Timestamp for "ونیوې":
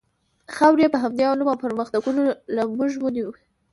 2.97-3.41